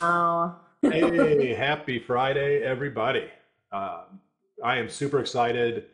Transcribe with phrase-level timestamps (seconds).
[0.00, 0.54] Oh.
[0.82, 3.28] hey, happy Friday, everybody.
[3.72, 4.04] Uh,
[4.64, 5.86] I am super excited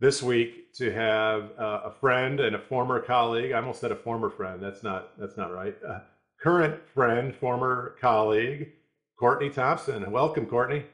[0.00, 3.52] this week to have uh, a friend and a former colleague.
[3.52, 4.62] I almost said a former friend.
[4.62, 5.76] That's not that's not right.
[5.86, 6.00] Uh,
[6.40, 8.72] current friend, former colleague,
[9.18, 10.10] Courtney Thompson.
[10.10, 10.84] Welcome, Courtney.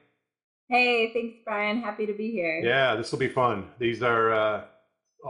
[0.69, 1.81] Hey, thanks, Brian.
[1.81, 2.61] Happy to be here.
[2.65, 3.69] Yeah, this will be fun.
[3.79, 4.65] These are uh,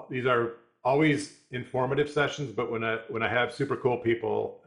[0.09, 0.53] these are
[0.85, 4.61] always informative sessions, but when I when I have super cool people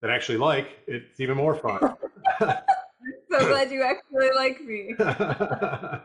[0.00, 1.96] that actually like, it's even more fun.
[2.40, 4.94] so glad you actually like me.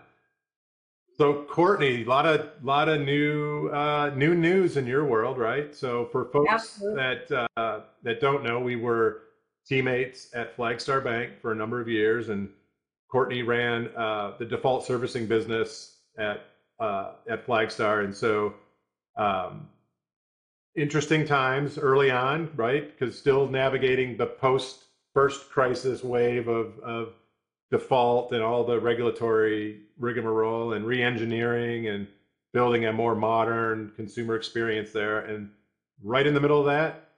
[1.18, 5.74] so Courtney, a lot of lot of new uh, new news in your world, right?
[5.74, 7.02] So for folks Absolutely.
[7.02, 9.22] that uh, that don't know, we were
[9.66, 12.50] teammates at Flagstar Bank for a number of years, and
[13.10, 16.46] Courtney ran uh, the default servicing business at
[16.80, 18.54] uh, at Flagstar, and so
[19.18, 19.70] um,
[20.76, 22.98] interesting times early on, right?
[22.98, 27.14] Because still navigating the post first crisis wave of, of
[27.72, 32.08] default and all the regulatory rigmarole and re-engineering and
[32.54, 35.20] building a more modern consumer experience there.
[35.20, 35.50] And
[36.04, 37.10] right in the middle of that,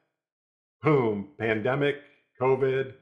[0.81, 1.97] boom, pandemic,
[2.39, 2.93] COVID,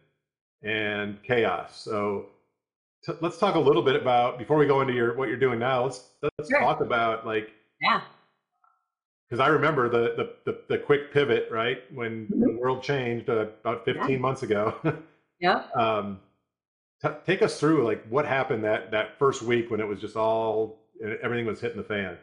[0.64, 1.82] and chaos.
[1.82, 2.28] So
[3.06, 5.60] t- let's talk a little bit about before we go into your what you're doing
[5.60, 5.84] now.
[5.84, 6.60] Let's let's sure.
[6.60, 7.50] talk about like
[7.82, 8.02] yeah
[9.30, 12.42] because I remember the, the, the the quick pivot, right when mm-hmm.
[12.42, 14.18] the world changed uh, about 15 yeah.
[14.18, 14.76] months ago.
[15.40, 15.64] yeah.
[15.76, 16.20] Um,
[17.02, 20.16] t- take us through like what happened that that first week when it was just
[20.16, 20.80] all
[21.22, 22.18] everything was hitting the fan.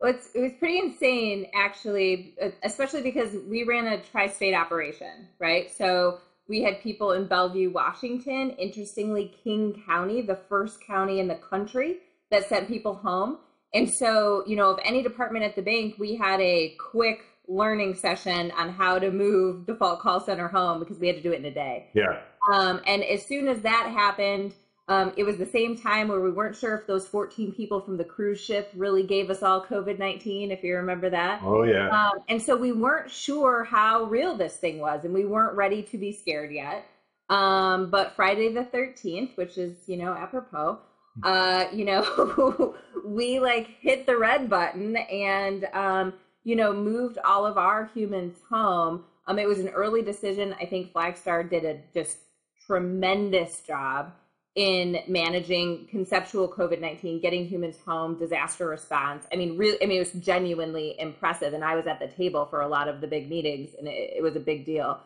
[0.00, 5.70] Well, it's, it was pretty insane, actually, especially because we ran a tri-state operation, right?
[5.76, 8.50] So we had people in Bellevue, Washington.
[8.50, 11.98] Interestingly, King County, the first county in the country
[12.30, 13.38] that sent people home
[13.74, 17.94] and so, you know, of any department at the bank, we had a quick learning
[17.94, 21.38] session on how to move default call center home because we had to do it
[21.38, 21.88] in a day.
[21.94, 22.20] Yeah.
[22.52, 24.54] Um, and as soon as that happened,
[24.88, 27.98] um, it was the same time where we weren't sure if those 14 people from
[27.98, 31.42] the cruise ship really gave us all COVID 19, if you remember that.
[31.42, 31.88] Oh, yeah.
[31.88, 35.82] Um, and so we weren't sure how real this thing was, and we weren't ready
[35.82, 36.86] to be scared yet.
[37.28, 40.78] Um, but Friday the 13th, which is, you know, apropos,
[41.22, 42.74] uh, you know,
[43.04, 46.14] we like hit the red button and, um,
[46.44, 49.04] you know, moved all of our humans home.
[49.26, 50.54] Um, it was an early decision.
[50.60, 52.18] I think Flagstar did a just
[52.66, 54.12] tremendous job
[54.54, 59.24] in managing conceptual COVID 19, getting humans home, disaster response.
[59.32, 61.52] I mean, really, I mean, it was genuinely impressive.
[61.52, 64.14] And I was at the table for a lot of the big meetings, and it,
[64.16, 64.98] it was a big deal.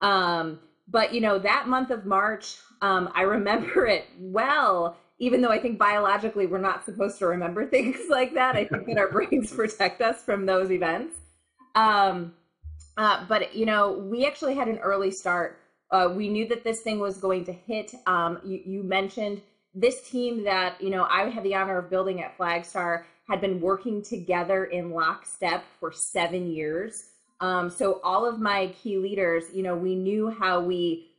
[0.00, 5.50] Um, but, you know, that month of March, um, I remember it well even though
[5.50, 9.10] I think biologically we're not supposed to remember things like that, I think that our
[9.12, 11.16] brains protect us from those events.
[11.74, 12.34] Um,
[12.96, 15.58] uh, but you know, we actually had an early start.
[15.90, 17.94] Uh, we knew that this thing was going to hit.
[18.06, 19.40] Um, you, you, mentioned
[19.74, 23.60] this team that you know I had the honor of building at Flagstar had been
[23.60, 27.10] working together in lockstep for seven years.
[27.40, 31.10] Um, so all of my key leaders, you know, we knew how we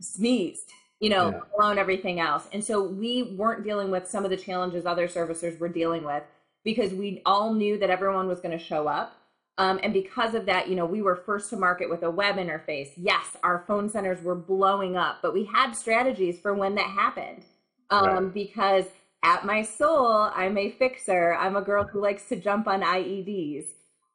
[0.00, 0.70] sneezed
[1.00, 1.40] you know, yeah.
[1.58, 2.48] alone everything else.
[2.52, 6.22] And so we weren't dealing with some of the challenges other servicers were dealing with
[6.64, 9.16] because we all knew that everyone was going to show up.
[9.58, 12.36] Um, and because of that, you know, we were first to market with a web
[12.36, 12.90] interface.
[12.96, 17.44] Yes, our phone centers were blowing up, but we had strategies for when that happened.
[17.90, 18.34] Um, right.
[18.34, 18.84] Because
[19.22, 21.34] at my soul, I'm a fixer.
[21.34, 23.64] I'm a girl who likes to jump on IEDs.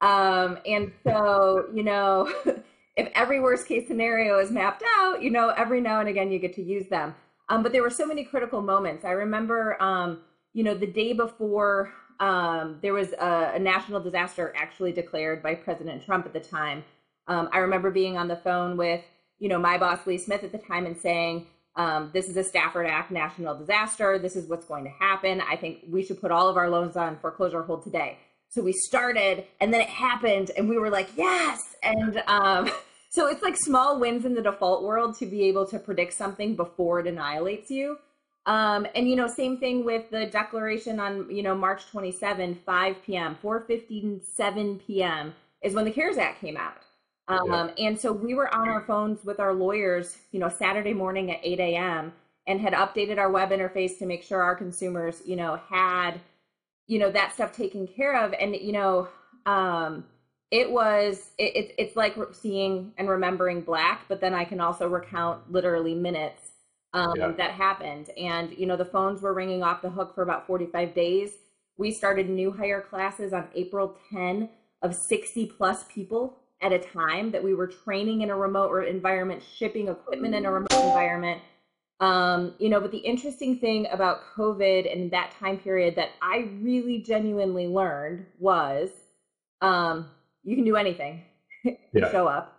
[0.02, 2.32] Um, and so, you know,
[2.96, 6.40] if every worst case scenario is mapped out, you know, every now and again you
[6.40, 7.16] get to use them.
[7.50, 9.04] Um, but there were so many critical moments.
[9.06, 10.22] I remember, um,
[10.54, 15.56] you know, the day before um, there was a, a, national disaster actually declared by
[15.56, 16.84] President Trump at the time.
[17.28, 19.02] Um, I remember being on the phone with,
[19.40, 22.44] you know, my boss Lee Smith at the time and saying, um, "This is a
[22.44, 24.20] Stafford Act national disaster.
[24.20, 25.42] This is what's going to happen.
[25.42, 28.18] I think we should put all of our loans on foreclosure hold today."
[28.52, 32.70] So we started, and then it happened, and we were like, "Yes!" And um,
[33.10, 36.58] so it's like small wins in the default world to be able to predict something
[36.58, 37.98] before it annihilates you.
[38.46, 42.96] Um, and you know, same thing with the declaration on you know March 27, 5
[43.06, 45.34] p.m., 4:57 p.m.
[45.62, 46.82] is when the CARES Act came out.
[47.30, 47.70] Um, yeah.
[47.78, 51.40] And so we were on our phones with our lawyers, you know, Saturday morning at
[51.42, 52.12] 8 a.m.
[52.48, 56.20] and had updated our web interface to make sure our consumers, you know, had
[56.92, 59.08] you know that stuff taken care of and you know
[59.46, 60.04] um
[60.52, 64.88] it was it, it, it's like seeing and remembering black but then i can also
[64.88, 66.50] recount literally minutes
[66.94, 67.32] um, yeah.
[67.32, 70.94] that happened and you know the phones were ringing off the hook for about 45
[70.94, 71.32] days
[71.78, 74.50] we started new hire classes on april 10
[74.82, 79.42] of 60 plus people at a time that we were training in a remote environment,
[79.58, 81.42] shipping equipment in a remote environment.
[82.02, 86.50] Um, you know, but the interesting thing about COVID and that time period that I
[86.60, 88.90] really genuinely learned was
[89.62, 90.10] um,
[90.44, 91.22] you can do anything
[91.64, 92.12] yeah.
[92.12, 92.58] show up.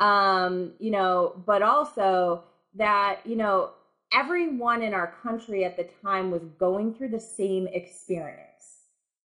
[0.00, 2.42] Um, you know, but also
[2.74, 3.70] that, you know,
[4.12, 8.48] everyone in our country at the time was going through the same experience.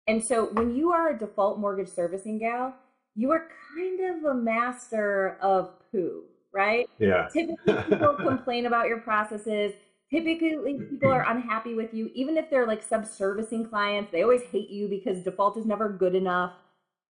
[0.06, 2.74] And so when you are a default mortgage servicing gal,
[3.14, 6.22] you are kind of a master of poo,
[6.52, 6.88] right?
[6.98, 7.28] Yeah.
[7.32, 9.72] Typically, people complain about your processes.
[10.10, 14.12] Typically, people are unhappy with you, even if they're like subservicing clients.
[14.12, 16.52] They always hate you because default is never good enough,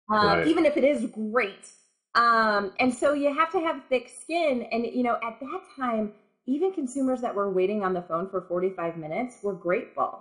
[0.08, 0.46] um, right.
[0.46, 1.68] even if it is great.
[2.14, 4.68] Um, and so you have to have thick skin.
[4.70, 6.12] And, you know, at that time,
[6.46, 10.20] even consumers that were waiting on the phone for 45 minutes were grateful.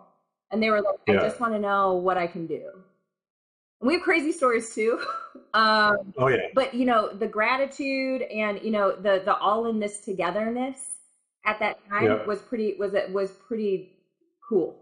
[0.51, 1.21] And they were like, I yeah.
[1.21, 2.71] just want to know what I can do.
[3.81, 4.99] We have crazy stories too.
[5.53, 6.47] Um, oh yeah.
[6.55, 10.77] But you know, the gratitude and you know the the all in this togetherness
[11.45, 12.25] at that time yeah.
[12.25, 13.91] was pretty was it was pretty
[14.47, 14.77] cool.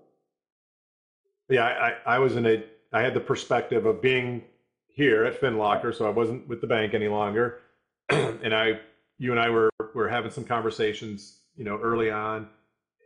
[1.50, 2.64] Yeah, I, I was in a
[2.94, 4.44] I had the perspective of being
[4.88, 7.60] here at FinLocker, so I wasn't with the bank any longer.
[8.10, 8.80] and I
[9.18, 12.48] you and I were were having some conversations, you know, early on,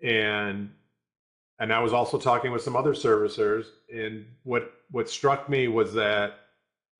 [0.03, 0.69] and
[1.59, 5.94] and I was also talking with some other servicers, and what what struck me was
[5.94, 6.33] that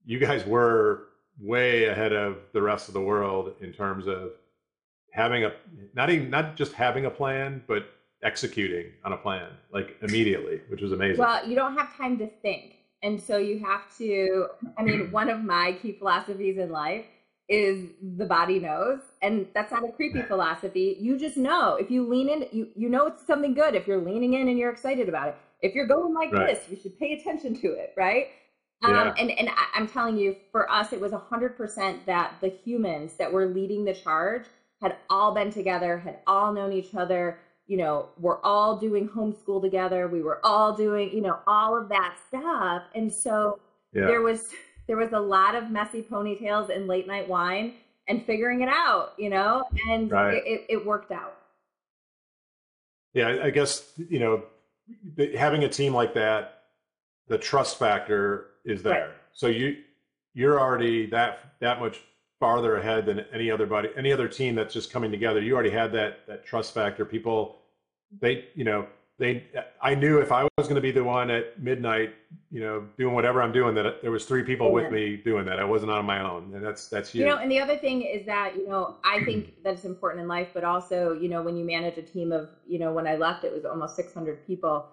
[0.06, 1.08] you guys were
[1.40, 4.32] way ahead of the rest of the world in terms of
[5.12, 5.54] having a
[5.94, 7.88] not even not just having a plan, but
[8.24, 11.20] executing on a plan like immediately, which was amazing.
[11.20, 12.78] Well, you don't have time to think.
[13.02, 14.48] And so you have to,
[14.78, 17.06] I mean, one of my key philosophies in life
[17.50, 20.98] is the body knows and that's not a creepy philosophy.
[21.00, 21.76] You just know.
[21.76, 24.58] If you lean in you you know it's something good if you're leaning in and
[24.58, 25.36] you're excited about it.
[25.62, 26.48] If you're going like right.
[26.48, 28.28] this you should pay attention to it right?
[28.82, 29.02] Yeah.
[29.02, 33.14] um, and and I, i'm telling you for us it was 100% that the humans
[33.14, 34.44] that were leading the charge
[34.82, 39.62] had all been together had all known each other you know we're all doing homeschool
[39.62, 40.08] together.
[40.08, 42.84] We were all doing you know all of that stuff.
[42.96, 43.60] And so
[43.94, 44.06] yeah.
[44.06, 44.50] there was
[44.88, 47.74] there was a lot of messy ponytails and late night wine
[48.08, 50.42] and figuring it out, you know, and right.
[50.46, 51.38] it, it, worked out.
[53.14, 54.44] Yeah, I guess, you know,
[55.38, 56.64] having a team like that,
[57.28, 59.08] the trust factor is there.
[59.08, 59.10] Right.
[59.32, 59.78] So you,
[60.34, 62.02] you're already that, that much
[62.40, 65.40] farther ahead than any other body, any other team that's just coming together.
[65.40, 67.06] You already had that, that trust factor.
[67.06, 67.60] People,
[68.20, 68.88] they, you know,
[69.24, 69.44] they
[69.82, 72.14] i knew if i was going to be the one at midnight
[72.52, 75.60] you know doing whatever i'm doing that there was three people with me doing that
[75.60, 77.22] i wasn't on my own and that's that's huge.
[77.22, 80.28] you know and the other thing is that you know i think that's important in
[80.28, 83.16] life but also you know when you manage a team of you know when i
[83.16, 84.86] left it was almost 600 people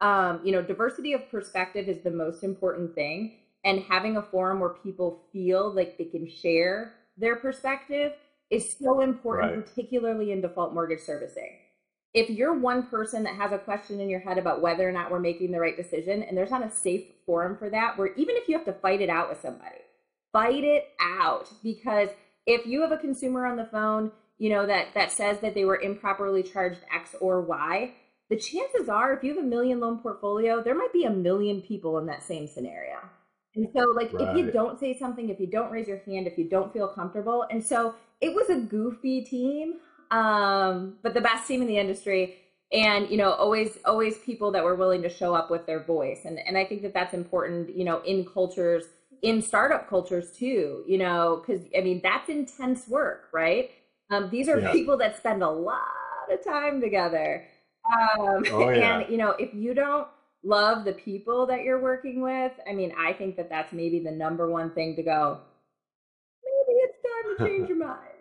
[0.00, 4.60] um, you know diversity of perspective is the most important thing and having a forum
[4.60, 8.12] where people feel like they can share their perspective
[8.50, 9.66] is so important right.
[9.66, 11.50] particularly in default mortgage servicing
[12.14, 15.10] if you're one person that has a question in your head about whether or not
[15.10, 18.36] we're making the right decision and there's not a safe forum for that where even
[18.36, 19.78] if you have to fight it out with somebody
[20.32, 21.48] fight it out.
[21.62, 22.10] Because
[22.46, 25.64] if you have a consumer on the phone you know that that says that they
[25.64, 27.92] were improperly charged x or y
[28.30, 31.60] the chances are if you have a million loan portfolio there might be a million
[31.60, 32.98] people in that same scenario.
[33.54, 34.28] And so like right.
[34.28, 36.88] if you don't say something if you don't raise your hand if you don't feel
[36.88, 37.44] comfortable.
[37.50, 39.74] And so it was a goofy team
[40.10, 42.36] um, but the best team in the industry
[42.72, 46.24] and you know always always people that were willing to show up with their voice
[46.24, 48.84] and and i think that that's important you know in cultures
[49.22, 53.70] in startup cultures too you know because i mean that's intense work right
[54.10, 54.72] um, these are yeah.
[54.72, 55.80] people that spend a lot
[56.30, 57.44] of time together
[57.90, 59.00] um, oh, yeah.
[59.00, 60.06] and you know if you don't
[60.44, 64.10] love the people that you're working with i mean i think that that's maybe the
[64.10, 65.38] number one thing to go
[66.44, 68.17] maybe it's time to change your mind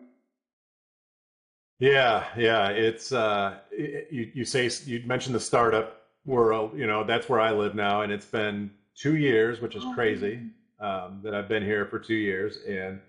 [1.79, 2.69] yeah, yeah.
[2.69, 6.71] It's uh, you you say you mentioned the startup world.
[6.75, 10.41] You know, that's where I live now, and it's been two years, which is crazy
[10.79, 12.99] um, that I've been here for two years, and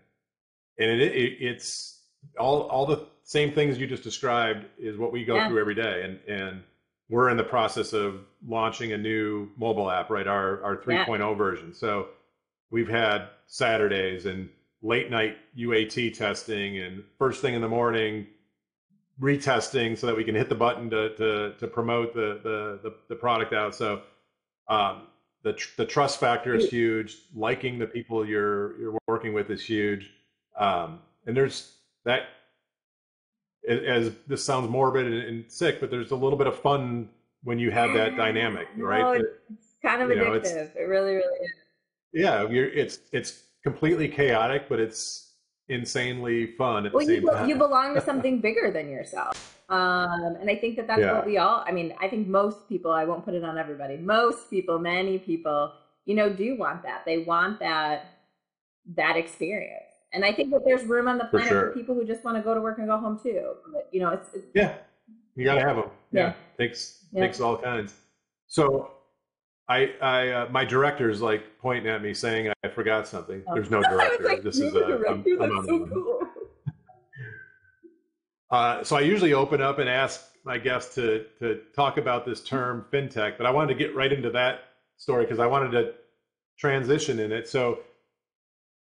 [0.78, 2.02] and it, it, it's
[2.38, 5.48] all all the same things you just described is what we go yeah.
[5.48, 6.62] through every day, and and
[7.08, 10.26] we're in the process of launching a new mobile app, right?
[10.26, 11.34] Our our 3.0 yeah.
[11.34, 11.72] version.
[11.72, 12.08] So
[12.70, 14.50] we've had Saturdays and
[14.82, 18.26] late night UAT testing, and first thing in the morning
[19.20, 22.94] retesting so that we can hit the button to to, to promote the, the, the
[23.08, 23.74] the product out.
[23.74, 24.02] So
[24.68, 25.02] um,
[25.42, 27.16] the tr- the trust factor is huge.
[27.34, 30.10] Liking the people you're you're working with is huge.
[30.58, 32.22] Um, and there's that.
[33.68, 37.10] As this sounds morbid and, and, sick, but there's a little bit of fun
[37.42, 39.20] when you have that dynamic, right?
[39.20, 40.74] it's kind of addictive.
[40.74, 41.50] Know, it really, really is.
[42.12, 45.27] Yeah, it's it's completely chaotic, but it's
[45.68, 47.48] insanely fun at well, the same you, time.
[47.48, 49.58] You belong to something bigger than yourself.
[49.68, 51.12] Um, and I think that that's yeah.
[51.12, 53.98] what we all, I mean, I think most people, I won't put it on everybody,
[53.98, 55.72] most people, many people,
[56.06, 57.02] you know, do want that.
[57.04, 58.06] They want that,
[58.96, 59.84] that experience.
[60.14, 61.70] And I think that there's room on the planet for, sure.
[61.70, 63.56] for people who just want to go to work and go home too.
[63.70, 64.76] But, you know, it's, it's yeah,
[65.36, 65.90] you got to have them.
[66.12, 66.20] Yeah.
[66.20, 66.32] yeah.
[66.56, 67.20] Takes, yeah.
[67.20, 67.92] takes all kinds.
[68.46, 68.92] So
[69.68, 73.42] I, I, uh, my director's like pointing at me saying I forgot something.
[73.46, 73.54] Oh.
[73.54, 74.24] There's no director.
[74.24, 75.42] like, this is a, director.
[75.42, 76.20] I'm, I'm so cool.
[78.50, 82.42] uh, so I usually open up and ask my guests to to talk about this
[82.42, 84.60] term fintech, but I wanted to get right into that
[84.96, 85.94] story because I wanted to
[86.58, 87.46] transition in it.
[87.46, 87.80] So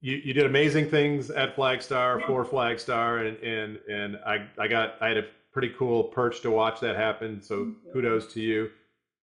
[0.02, 4.96] you, you did amazing things at Flagstar for Flagstar, and and and I I got
[5.00, 7.40] I had a pretty cool perch to watch that happen.
[7.40, 8.70] So kudos to you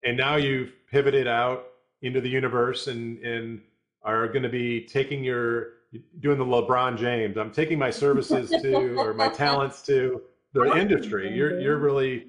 [0.04, 1.66] and now you've pivoted out
[2.02, 3.62] into the universe and and
[4.04, 5.74] are going to be taking your
[6.20, 7.38] doing the LeBron James.
[7.38, 10.22] I'm taking my services to or my talents to
[10.54, 11.34] the industry.
[11.34, 12.28] You're you're really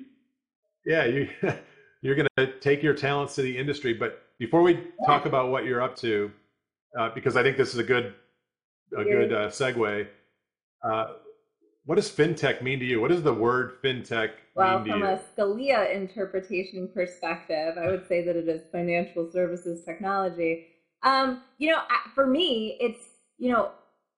[0.84, 1.28] yeah you
[2.02, 3.92] you're going to take your talents to the industry.
[3.92, 6.30] But before we talk about what you're up to,
[6.98, 8.14] uh, because I think this is a good
[8.96, 10.06] a good uh, segue.
[10.82, 11.06] Uh,
[11.90, 13.00] what does fintech mean to you?
[13.00, 15.02] What does the word fintech well, mean to you?
[15.02, 20.68] Well, from a Scalia interpretation perspective, I would say that it is financial services technology.
[21.02, 21.80] Um, you know,
[22.14, 23.04] for me, it's
[23.38, 23.72] you know,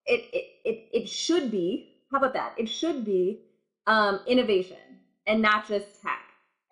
[0.05, 1.95] it it it, it should be.
[2.11, 2.53] How about that?
[2.59, 3.41] It should be
[3.87, 4.77] um, innovation
[5.27, 6.21] and not just tech.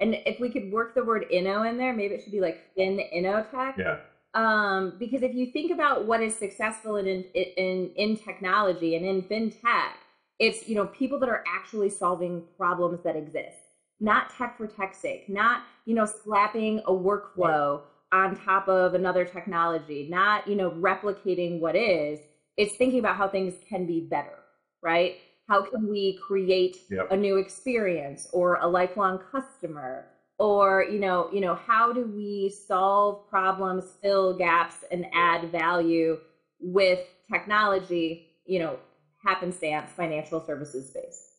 [0.00, 2.60] And if we could work the word inno in there, maybe it should be like
[2.76, 3.78] fin innotech.
[3.78, 4.00] Yeah.
[4.34, 9.06] Um, because if you think about what is successful in in in, in technology and
[9.06, 9.92] in fintech,
[10.40, 13.58] it's, you know, people that are actually solving problems that exist,
[14.00, 19.24] not tech for tech's sake, not, you know, slapping a workflow on top of another
[19.24, 22.18] technology, not, you know, replicating what is.
[22.56, 24.38] It's thinking about how things can be better,
[24.82, 25.18] right?
[25.46, 27.10] How can we create yep.
[27.10, 30.06] a new experience or a lifelong customer?
[30.38, 36.18] Or, you know, you know, how do we solve problems, fill gaps, and add value
[36.60, 38.78] with technology, you know,
[39.24, 41.34] happenstance financial services space.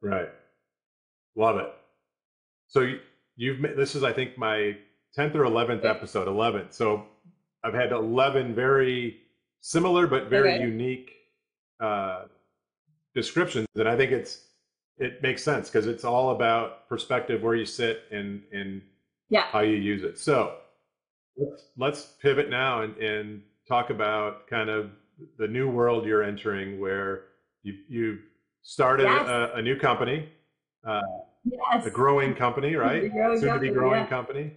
[0.00, 0.28] Right.
[1.36, 1.72] Love it.
[2.68, 2.94] So
[3.36, 4.76] you've met this is I think my
[5.16, 6.72] 10th or 11th episode, 11th.
[6.72, 7.04] So
[7.62, 9.18] I've had 11 very
[9.60, 10.62] similar but very okay.
[10.62, 11.12] unique
[11.80, 12.24] uh,
[13.14, 14.46] descriptions and I think it's
[14.98, 18.82] it makes sense because it's all about perspective where you sit and and
[19.28, 19.46] yeah.
[19.46, 20.18] how you use it.
[20.18, 20.56] So
[21.36, 24.90] let's let's pivot now and, and talk about kind of
[25.38, 27.24] the new world you're entering where
[27.62, 28.18] you you
[28.62, 29.28] started yes.
[29.28, 30.28] a, a, new company,
[30.86, 31.00] uh,
[31.44, 31.86] yes.
[31.86, 33.10] a growing company, right?
[33.40, 34.06] Soon to be growing yeah.
[34.06, 34.52] company.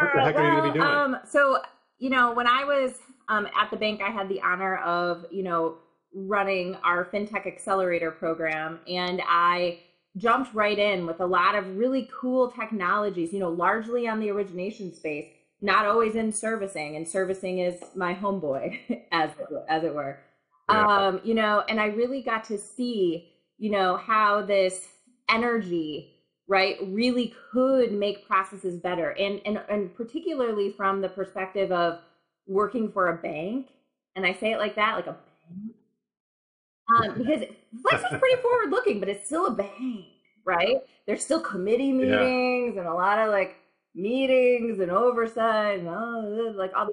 [0.00, 0.90] What the heck well, are you going to be doing?
[0.90, 1.62] Um, so,
[1.98, 5.42] you know, when I was um, at the bank, I had the honor of, you
[5.42, 5.76] know,
[6.14, 8.80] running our FinTech Accelerator program.
[8.88, 9.80] And I
[10.16, 14.30] jumped right in with a lot of really cool technologies, you know, largely on the
[14.30, 15.26] origination space
[15.66, 19.30] not always in servicing, and servicing is my homeboy, as
[19.68, 20.18] as it were.
[20.70, 20.86] Yeah.
[20.86, 24.88] Um, you know, and I really got to see, you know, how this
[25.28, 26.14] energy,
[26.48, 31.98] right, really could make processes better, and and and particularly from the perspective of
[32.46, 33.66] working for a bank,
[34.14, 35.74] and I say it like that, like a bank,
[36.94, 37.42] um, because
[37.82, 40.06] Flex is pretty forward looking, but it's still a bank,
[40.44, 40.76] right?
[41.06, 42.80] There's still committee meetings yeah.
[42.80, 43.56] and a lot of like
[43.96, 46.88] meetings and oversight and all, like all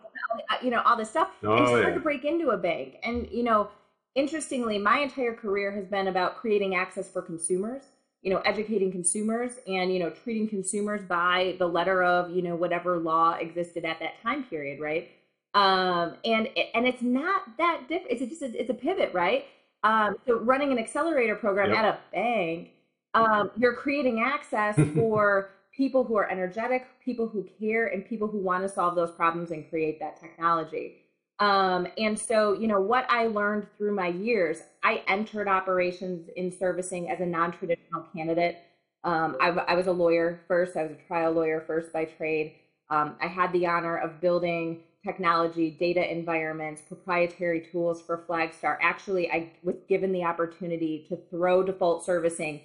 [0.64, 1.94] you know all this stuff oh, it's hard yeah.
[1.94, 3.68] to break into a bank and you know
[4.16, 7.84] interestingly my entire career has been about creating access for consumers
[8.22, 12.56] you know educating consumers and you know treating consumers by the letter of you know
[12.56, 15.10] whatever law existed at that time period right
[15.56, 19.46] um and and it's not that different it's just a, it's a pivot right
[19.84, 21.80] um so running an accelerator program yep.
[21.80, 22.70] at a bank
[23.14, 28.38] um you're creating access for people who are energetic, people who care, and people who
[28.38, 31.04] want to solve those problems and create that technology.
[31.40, 36.52] Um, and so, you know, what I learned through my years, I entered operations in
[36.52, 38.60] servicing as a non traditional candidate.
[39.04, 42.54] Um, I, I, was a lawyer first, I was a trial lawyer first by trade.
[42.90, 48.78] Um, I had the honor of building technology, data environments, proprietary tools for Flagstar.
[48.82, 52.62] Actually, I was given the opportunity to throw default servicing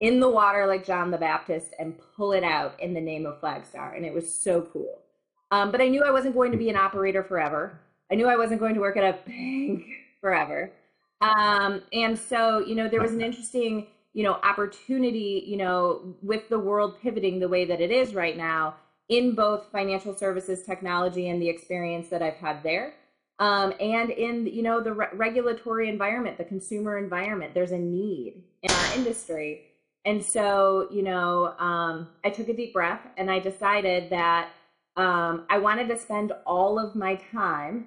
[0.00, 3.40] in the water like John the Baptist and pull it out in the name of
[3.40, 3.96] Flagstar.
[3.96, 5.02] And it was so cool.
[5.50, 7.80] Um, but I knew I wasn't going to be an operator forever.
[8.10, 9.84] I knew I wasn't going to work at a bank
[10.20, 10.72] forever.
[11.20, 16.48] Um, and so, you know, there was an interesting, you know, opportunity, you know, with
[16.48, 18.74] the world pivoting the way that it is right now.
[19.08, 22.94] in both financial services technology and the experience that I've had there.
[23.38, 28.42] Um, and in you know the re- regulatory environment, the consumer environment, there's a need
[28.62, 29.64] in our industry,
[30.06, 34.50] and so you know um, I took a deep breath and I decided that
[34.96, 37.86] um, I wanted to spend all of my time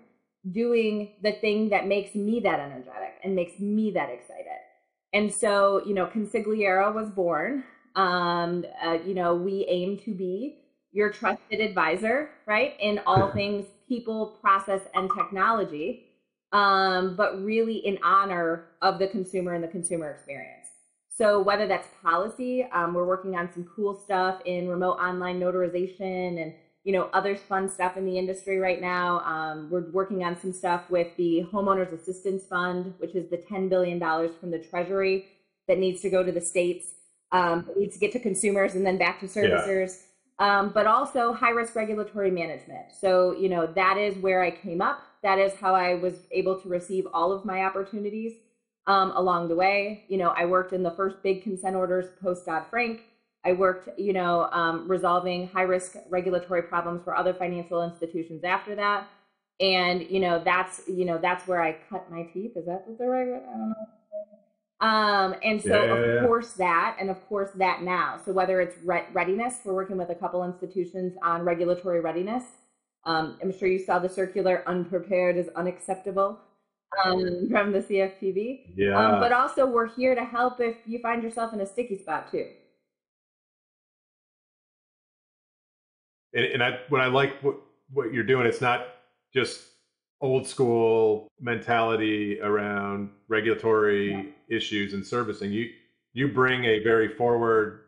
[0.51, 4.45] doing the thing that makes me that energetic and makes me that excited.
[5.13, 7.63] And so, you know, Consigliera was born.
[7.95, 10.59] Um, uh, you know, we aim to be
[10.91, 16.05] your trusted advisor, right, in all things people, process, and technology,
[16.51, 20.67] um, but really in honor of the consumer and the consumer experience.
[21.19, 26.41] So whether that's policy, um, we're working on some cool stuff in remote online notarization
[26.41, 26.53] and
[26.85, 29.19] you know other fun stuff in the industry right now.
[29.25, 33.67] Um, we're working on some stuff with the homeowners assistance fund, which is the ten
[33.67, 35.25] billion dollars from the Treasury
[35.67, 36.85] that needs to go to the states,
[37.33, 39.97] um, needs to get to consumers and then back to servicers.
[39.99, 40.05] Yeah
[40.39, 42.93] um, but also high risk regulatory management.
[42.97, 45.01] So, you know, that is where I came up.
[45.21, 48.37] That is how I was able to receive all of my opportunities
[48.89, 50.03] um, along the way.
[50.07, 53.03] You know, I worked in the first big consent orders post Dodd Frank.
[53.45, 58.75] I worked, you know, um, resolving high risk regulatory problems for other financial institutions after
[58.75, 59.07] that.
[59.59, 62.57] And, you know, that's, you know, that's where I cut my teeth.
[62.57, 63.27] Is that what the right?
[63.27, 63.75] I don't know.
[64.81, 68.19] Um, and so, yeah, of course, that, and of course, that now.
[68.23, 72.43] So, whether it's re- readiness, we're working with a couple institutions on regulatory readiness.
[73.03, 76.39] Um, I'm sure you saw the circular unprepared is unacceptable
[77.03, 78.73] um, from the CFPB.
[78.75, 78.97] Yeah.
[78.97, 82.31] Um, but also, we're here to help if you find yourself in a sticky spot,
[82.31, 82.45] too.
[86.33, 87.55] And, and I, what I like what,
[87.91, 88.87] what you're doing, it's not
[89.33, 89.61] just
[90.21, 94.57] old school mentality around regulatory yeah.
[94.57, 95.51] issues and servicing.
[95.51, 95.69] You
[96.13, 97.81] you bring a very forward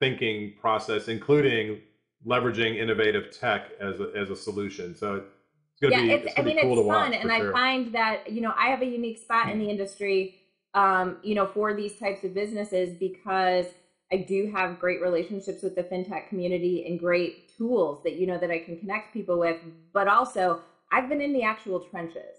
[0.00, 1.80] thinking process, including
[2.26, 4.94] leveraging innovative tech as a, as a solution.
[4.94, 5.35] So it's going to
[5.82, 6.10] yeah, be.
[6.12, 7.50] It's, it's I mean, cool it's fun, and sure.
[7.50, 10.36] I find that you know I have a unique spot in the industry,
[10.74, 13.66] um, you know, for these types of businesses because
[14.12, 18.38] I do have great relationships with the fintech community and great tools that you know
[18.38, 19.58] that I can connect people with,
[19.92, 20.60] but also
[20.92, 22.36] I've been in the actual trenches.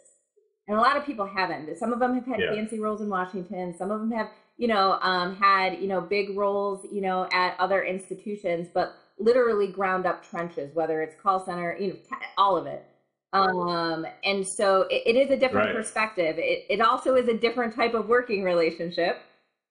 [0.67, 1.78] And a lot of people haven't.
[1.78, 2.54] Some of them have had yeah.
[2.54, 3.73] fancy roles in Washington.
[3.78, 7.58] Some of them have, you know, um, had, you know, big roles, you know, at
[7.58, 11.95] other institutions, but literally ground up trenches, whether it's call center, you know,
[12.38, 12.86] all of it.
[13.34, 15.76] Um, and so it, it is a different right.
[15.76, 16.38] perspective.
[16.38, 19.22] It, it also is a different type of working relationship.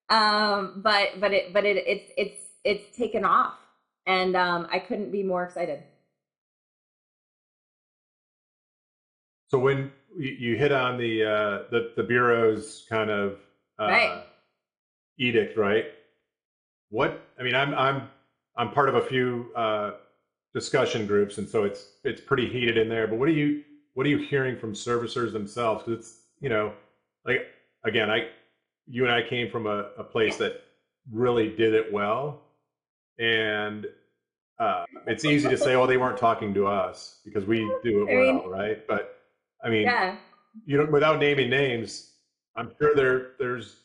[0.08, 3.54] Um, but, but it, but it, it's, it's, it's taken off
[4.06, 5.82] and, um, I couldn't be more excited.
[9.48, 13.38] So when you hit on the uh, the, the bureau's kind of
[13.78, 14.24] uh, right.
[15.18, 15.86] edict, right?
[16.90, 18.08] What I mean, I'm I'm
[18.56, 19.92] I'm part of a few uh,
[20.56, 23.06] discussion groups, and so it's it's pretty heated in there.
[23.06, 25.84] But what are you what are you hearing from servicers themselves?
[25.84, 26.72] Because it's you know,
[27.26, 27.42] like
[27.84, 28.28] again, I
[28.86, 30.62] you and I came from a, a place that
[31.12, 32.40] really did it well,
[33.18, 33.86] and
[34.58, 38.14] uh, it's easy to say, "Oh, they weren't talking to us," because we do it
[38.16, 38.86] well, right?
[38.88, 39.18] But
[39.62, 40.16] I mean, yeah.
[40.64, 42.12] you know, without naming names,
[42.56, 43.76] I'm sure there there's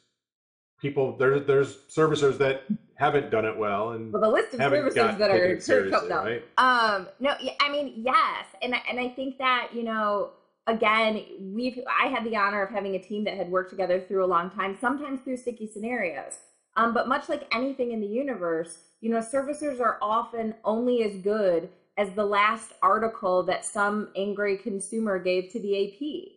[0.80, 2.64] people there's there's servicers that
[3.02, 6.44] haven't done it well and well the list of services that are seriously, right?
[6.58, 10.30] um no i mean yes and and i think that you know
[10.68, 14.24] again we've i had the honor of having a team that had worked together through
[14.24, 16.34] a long time sometimes through sticky scenarios
[16.78, 21.16] um but much like anything in the universe you know servicers are often only as
[21.18, 26.32] good as the last article that some angry consumer gave to the AP.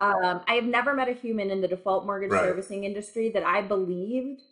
[0.00, 2.42] Um, I have never met a human in the default mortgage right.
[2.42, 4.42] servicing industry that I believed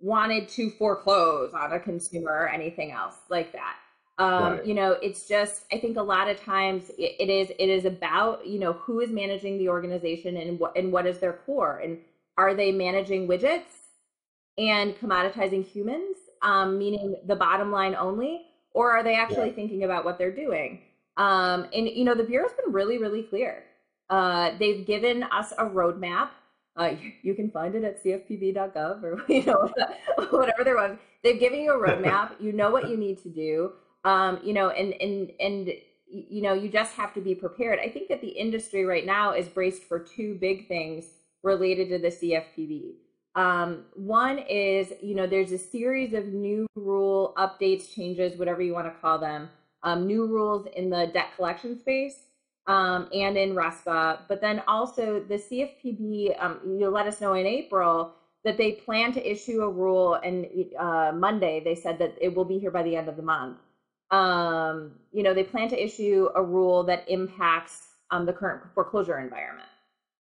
[0.00, 3.76] wanted to foreclose on a consumer or anything else like that.
[4.18, 4.66] Um, right.
[4.66, 7.84] You know, it's just I think a lot of times it, it is it is
[7.84, 11.78] about you know who is managing the organization and what and what is their core
[11.78, 11.98] and
[12.38, 13.86] are they managing widgets
[14.58, 19.54] and commoditizing humans, um, meaning the bottom line only, or are they actually yeah.
[19.54, 20.80] thinking about what they're doing?
[21.16, 23.64] Um, and you know, the bureau's been really, really clear.
[24.08, 26.28] Uh, they've given us a roadmap.
[26.76, 29.70] Uh, you, can find it at cfpb.gov or you know
[30.30, 30.96] whatever there was.
[31.22, 32.32] They've given you a roadmap.
[32.40, 33.72] you know what you need to do.
[34.04, 35.72] Um, you know, and and and
[36.08, 37.78] you know, you just have to be prepared.
[37.80, 41.04] I think that the industry right now is braced for two big things
[41.42, 42.94] related to the CFPB.
[43.34, 48.72] Um, one is, you know, there's a series of new rule updates, changes, whatever you
[48.72, 49.50] want to call them,
[49.82, 52.20] um, new rules in the debt collection space
[52.66, 54.20] um, and in RESPA.
[54.28, 59.12] But then also the CFPB, um, you'll let us know in April that they plan
[59.12, 60.14] to issue a rule.
[60.14, 60.46] And
[60.78, 63.58] uh, Monday, they said that it will be here by the end of the month.
[64.10, 69.18] um, you know, they plan to issue a rule that impacts um, the current foreclosure
[69.18, 69.68] environment.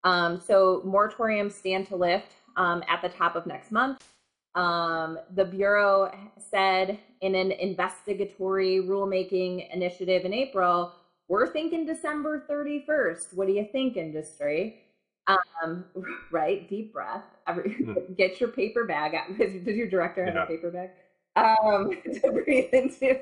[0.04, 4.04] Um, so moratoriums stand to lift um, at the top of next month.
[4.54, 10.92] The Bureau said in an investigatory rulemaking initiative in April,
[11.30, 13.34] we're thinking December 31st.
[13.34, 14.80] What do you think, industry?
[15.28, 15.84] Um,
[16.32, 17.22] right, deep breath.
[17.46, 17.92] Hmm.
[18.18, 19.28] Get your paper bag out.
[19.38, 20.42] Does your director have yeah.
[20.42, 20.90] a paper bag?
[21.36, 23.20] Um, to breathe into.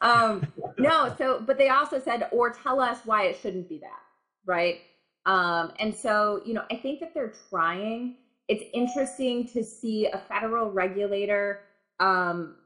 [0.00, 4.00] Um, no, so, but they also said, or tell us why it shouldn't be that,
[4.46, 4.78] right?
[5.26, 8.16] Um, and so, you know, I think that they're trying.
[8.48, 11.60] It's interesting to see a federal regulator
[12.00, 12.56] um,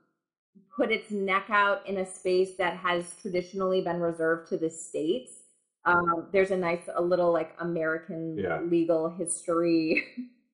[0.75, 5.33] put its neck out in a space that has traditionally been reserved to the states.
[5.85, 8.61] Um, there's a nice, a little like American yeah.
[8.61, 10.05] legal history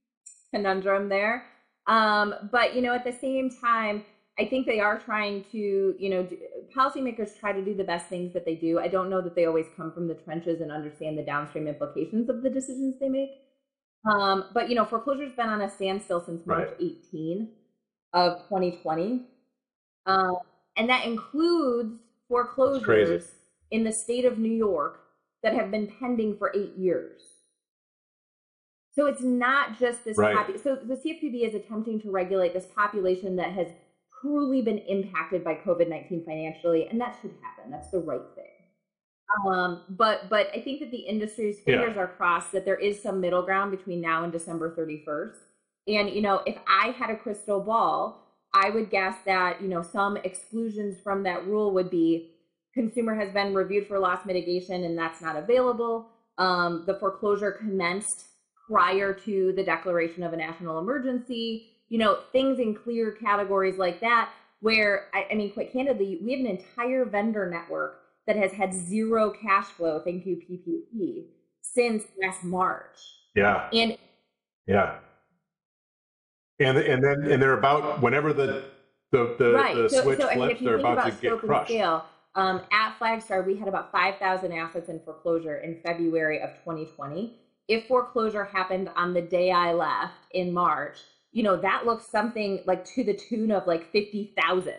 [0.55, 1.45] conundrum there.
[1.87, 4.05] Um, but you know, at the same time,
[4.39, 6.37] I think they are trying to, you know, do,
[6.75, 8.81] policymakers try to do the best things that they do.
[8.81, 12.29] I don't know that they always come from the trenches and understand the downstream implications
[12.29, 13.31] of the decisions they make.
[14.11, 16.93] Um, but you know, foreclosure's been on a standstill since March right.
[17.13, 17.49] 18
[18.13, 19.23] of 2020,
[20.07, 20.37] um,
[20.77, 23.27] and that includes foreclosures
[23.71, 25.01] in the state of New York
[25.43, 27.23] that have been pending for eight years.
[28.93, 30.17] So it's not just this.
[30.17, 30.37] Right.
[30.37, 33.69] Popu- so the CFPB is attempting to regulate this population that has
[34.21, 37.71] truly been impacted by COVID 19 financially, and that should happen.
[37.71, 38.45] That's the right thing.
[39.47, 42.03] Um, but but I think that the industry's fingers yeah.
[42.03, 45.37] are crossed that there is some middle ground between now and December 31st.
[45.89, 48.24] And you know, if I had a crystal ball,
[48.55, 52.31] I would guess that you know some exclusions from that rule would be
[52.73, 56.09] consumer has been reviewed for loss mitigation and that's not available.
[56.39, 58.25] Um, the foreclosure commenced
[58.67, 64.01] prior to the declaration of a national emergency you know, things in clear categories like
[64.01, 68.53] that, where I, I mean, quite candidly, we have an entire vendor network that has
[68.53, 71.27] had zero cash flow, thank you, PPP,
[71.61, 72.99] since last March.
[73.37, 73.69] Yeah.
[73.73, 73.99] And
[74.67, 74.99] yeah.
[76.61, 78.65] And and then and they're about whenever the
[79.11, 79.75] the the, right.
[79.75, 81.71] the so, switch so, flips, they're about, about to get crushed.
[81.71, 82.05] Scale,
[82.37, 87.37] um, at Flagstar, we had about 5,000 assets in foreclosure in February of 2020.
[87.69, 90.99] If foreclosure happened on the day I left in March,
[91.33, 94.75] you know, that looks something like to the tune of like 50,000.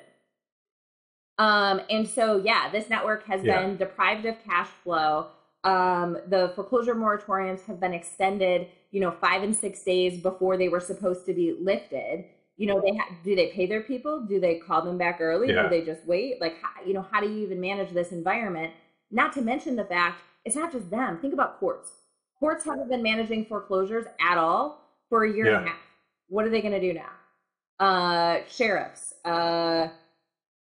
[1.37, 3.61] Um, and so, yeah, this network has yeah.
[3.61, 5.27] been deprived of cash flow.
[5.63, 10.69] Um, the foreclosure moratoriums have been extended, you know, five and six days before they
[10.69, 12.25] were supposed to be lifted.
[12.57, 14.21] You know, they ha- do they pay their people?
[14.21, 15.53] Do they call them back early?
[15.53, 15.63] Yeah.
[15.63, 16.39] Do they just wait?
[16.39, 18.71] Like, how, you know, how do you even manage this environment?
[19.11, 21.19] Not to mention the fact it's not just them.
[21.19, 21.91] Think about courts.
[22.39, 25.57] Courts haven't been managing foreclosures at all for a year yeah.
[25.57, 25.79] and a half
[26.27, 27.85] what are they going to do now?
[27.85, 29.87] Uh, sheriffs, uh,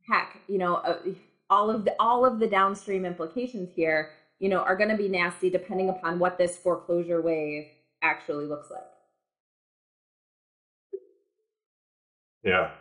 [0.10, 0.98] heck, you know, uh,
[1.50, 5.08] all of the all of the downstream implications here, you know, are going to be
[5.08, 7.68] nasty depending upon what this foreclosure wave
[8.08, 8.82] actually looks like.
[12.44, 12.72] Yeah,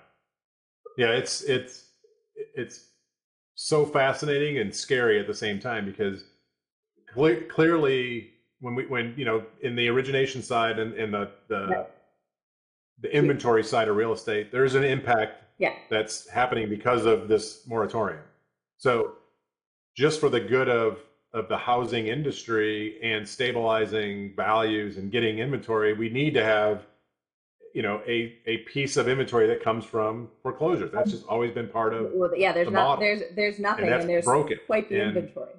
[0.96, 1.90] yeah, it's it's
[2.54, 2.90] it's
[3.54, 6.24] so fascinating and scary at the same time because
[7.12, 11.86] cle- clearly when we when you know in the origination side and in the the
[13.00, 15.74] the inventory side of real estate, there's an impact yeah.
[15.90, 18.22] that's happening because of this moratorium.
[18.78, 19.12] So
[19.96, 20.98] just for the good of
[21.36, 26.86] of the housing industry and stabilizing values and getting inventory, we need to have
[27.74, 30.90] you know a a piece of inventory that comes from foreclosures.
[30.92, 32.52] That's just always been part of well, yeah.
[32.52, 33.00] There's the not model.
[33.00, 34.58] there's there's nothing and, and there's broken.
[34.66, 35.52] quite the and, inventory.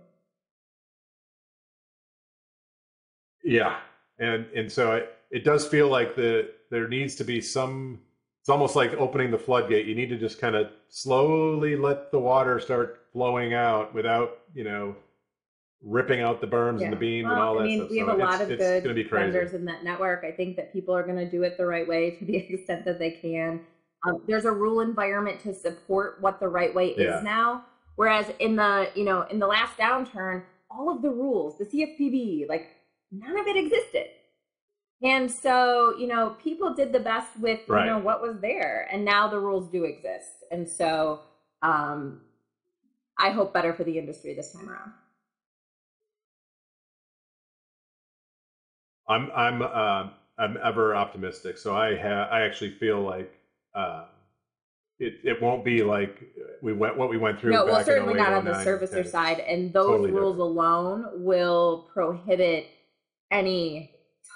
[3.44, 3.78] Yeah,
[4.18, 8.00] and and so it, it does feel like the there needs to be some
[8.42, 12.20] it's almost like opening the floodgate you need to just kind of slowly let the
[12.20, 14.96] water start flowing out without you know
[15.84, 16.86] ripping out the berms yeah.
[16.86, 17.62] and the beams well, and all that.
[17.62, 17.92] I mean, stuff.
[17.92, 20.24] we have so a lot of good vendors in that network.
[20.24, 22.86] I think that people are going to do it the right way to the extent
[22.86, 23.62] that they can.
[24.08, 27.18] Um, there's a rule environment to support what the right way yeah.
[27.18, 27.66] is now.
[27.96, 32.48] Whereas in the you know in the last downturn, all of the rules, the CFPB,
[32.48, 32.68] like
[33.12, 34.08] none of it existed.
[35.04, 37.86] And so, you know, people did the best with, right.
[37.86, 38.88] you know, what was there.
[38.92, 40.44] And now the rules do exist.
[40.52, 41.22] And so
[41.62, 42.22] um,
[43.18, 44.92] I hope better for the industry this time around.
[49.08, 51.58] I'm I'm uh, I'm ever optimistic.
[51.58, 53.32] So I have I actually feel like
[53.74, 54.06] uh,
[55.00, 56.24] it it won't be like
[56.62, 57.52] we went what we went through.
[57.52, 60.52] No, well, certainly not on the servicer side, and those totally rules different.
[60.52, 62.68] alone will prohibit
[63.32, 63.92] any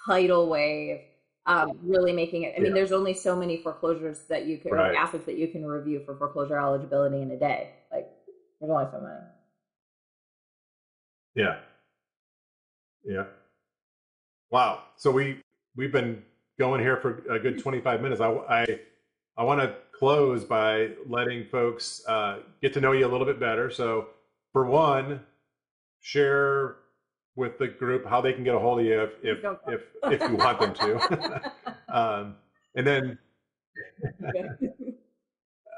[0.05, 1.01] tidal wave
[1.45, 2.53] um, really making it.
[2.57, 4.95] I mean, there's only so many foreclosures that you can, right.
[4.95, 7.71] assets that you can review for foreclosure eligibility in a day.
[7.91, 8.07] Like,
[8.59, 9.15] There's only so many.
[11.33, 11.57] Yeah.
[13.03, 13.25] Yeah.
[14.51, 14.83] Wow.
[14.97, 15.41] So we
[15.75, 16.21] we've been
[16.59, 18.21] going here for a good 25 minutes.
[18.21, 18.79] I I,
[19.37, 23.39] I want to close by letting folks uh, get to know you a little bit
[23.39, 23.71] better.
[23.71, 24.07] So
[24.51, 25.21] for one,
[26.01, 26.75] share
[27.35, 30.29] with the group how they can get a hold of you if if if, if
[30.29, 31.51] you want them to.
[31.89, 32.35] um,
[32.75, 33.17] and then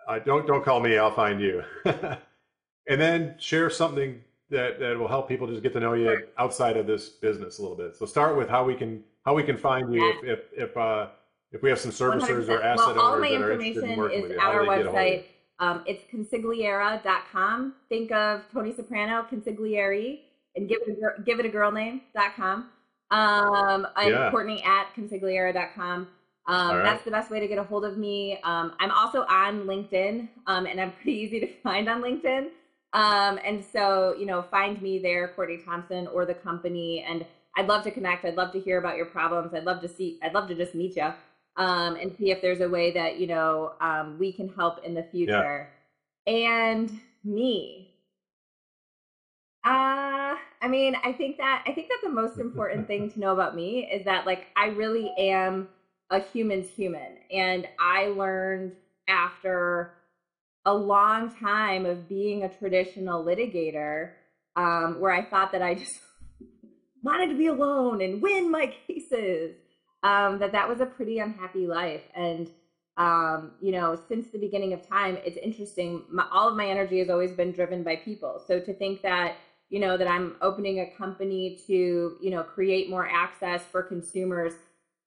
[0.08, 0.98] uh, don't don't call me.
[0.98, 1.64] I'll find you.
[1.86, 6.78] and then share something that, that will help people just get to know you outside
[6.78, 7.96] of this business a little bit.
[7.96, 11.08] So start with how we can how we can find you if if if, uh,
[11.52, 12.50] if we have some servicers 100%.
[12.50, 15.26] or asset well, all my information is at our website.
[15.60, 17.76] Um, it's consigliera.com.
[17.89, 20.20] Think of Tony Soprano, consigliere,
[20.56, 22.70] and give it a, give it a girl name.com.
[23.12, 24.32] Um, I'm yeah.
[24.32, 26.08] Courtney at consigliera.com.
[26.46, 26.84] Um, right.
[26.84, 28.39] That's the best way to get a hold of me.
[28.44, 32.50] Um, I'm also on LinkedIn, um, and I'm pretty easy to find on LinkedIn.
[32.94, 37.04] Um, and so, you know, find me there, Courtney Thompson, or the company.
[37.08, 37.26] And
[37.58, 38.26] I'd love to connect.
[38.26, 39.54] I'd love to hear about your problems.
[39.54, 40.20] I'd love to see.
[40.24, 41.12] I'd love to just meet you
[41.58, 44.94] um, and see if there's a way that you know um, we can help in
[44.94, 45.70] the future.
[46.26, 46.34] Yeah.
[46.34, 47.90] And me.
[49.66, 53.34] Uh, I mean, I think that I think that the most important thing to know
[53.34, 55.68] about me is that like I really am
[56.10, 57.18] a human's human.
[57.32, 58.74] And I learned
[59.08, 59.94] after
[60.65, 64.12] a long time of being a traditional litigator
[64.56, 65.99] um, where I thought that I just
[67.04, 69.56] wanted to be alone and win my cases,
[70.04, 72.04] um, that that was a pretty unhappy life.
[72.15, 72.49] And,
[72.97, 76.04] um, you know, since the beginning of time, it's interesting.
[76.10, 78.41] My, all of my energy has always been driven by people.
[78.45, 79.36] So to think that,
[79.69, 84.54] you know, that I'm opening a company to, you know, create more access for consumers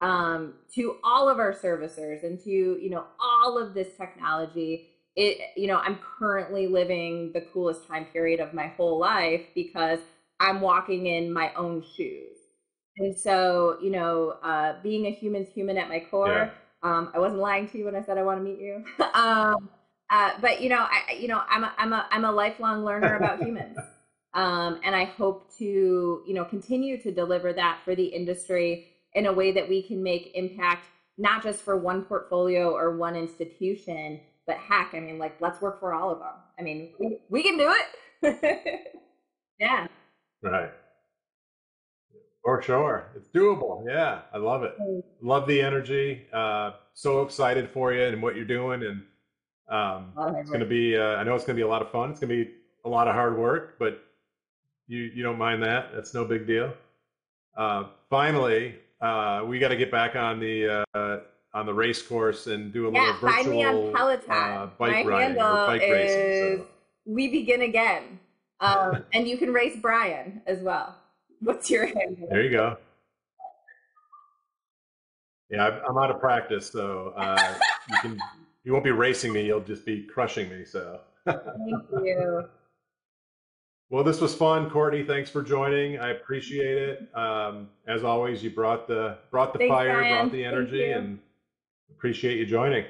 [0.00, 5.38] um, to all of our servicers and to you know all of this technology it
[5.56, 9.98] you know i'm currently living the coolest time period of my whole life because
[10.40, 12.36] i'm walking in my own shoes.
[12.98, 16.50] And so you know uh, being a human's human at my core yeah.
[16.82, 18.84] um, i wasn't lying to you when i said i want to meet you.
[19.14, 19.70] Um,
[20.08, 23.16] uh, but you know i you know i'm a, I'm a, I'm a lifelong learner
[23.16, 23.78] about humans.
[24.34, 25.64] Um, and i hope to
[26.26, 30.02] you know continue to deliver that for the industry in a way that we can
[30.02, 30.84] make impact
[31.18, 35.80] not just for one portfolio or one institution, but heck, I mean, like, let's work
[35.80, 36.34] for all of them.
[36.58, 37.74] I mean, we, we can do
[38.22, 38.92] it.
[39.58, 39.86] yeah.
[40.42, 40.70] Right.
[42.44, 43.08] For sure.
[43.16, 43.84] It's doable.
[43.86, 44.20] Yeah.
[44.32, 44.76] I love it.
[45.20, 46.26] Love the energy.
[46.32, 48.84] Uh, so excited for you and what you're doing.
[48.84, 49.02] And
[49.68, 51.90] um, it's going to be, uh, I know it's going to be a lot of
[51.90, 52.10] fun.
[52.10, 52.50] It's going to be
[52.84, 54.00] a lot of hard work, but
[54.86, 55.90] you, you don't mind that.
[55.92, 56.72] That's no big deal.
[57.56, 61.18] Uh, finally, uh, we got to get back on the uh,
[61.56, 64.30] on the race course and do a yeah, little virtual find me on Peloton.
[64.30, 66.58] Uh, bike My riding or bike racing.
[66.58, 66.66] So.
[67.06, 68.20] We begin again,
[68.60, 70.94] um, and you can race Brian as well.
[71.40, 72.28] What's your handle?
[72.30, 72.76] There you go.
[75.48, 77.54] Yeah, I'm out of practice, so uh,
[77.90, 78.20] you can
[78.64, 79.46] you won't be racing me.
[79.46, 80.64] You'll just be crushing me.
[80.66, 81.40] So thank
[82.04, 82.44] you.
[83.88, 85.04] Well, this was fun, Courtney.
[85.04, 86.00] Thanks for joining.
[86.00, 87.08] I appreciate it.
[87.16, 90.26] Um, as always, you brought the brought the Thanks, fire, Brian.
[90.26, 91.20] brought the energy, and
[91.90, 92.84] appreciate you joining.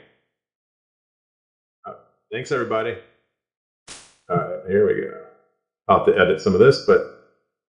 [1.86, 1.94] Uh,
[2.32, 2.96] thanks, everybody.
[4.28, 5.22] All right, here we go.
[5.88, 7.15] I'll have to edit some of this, but